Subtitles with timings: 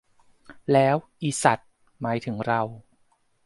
[0.73, 1.69] แล้ว 'อีสัตว์'
[2.01, 2.61] หมายถึงเรา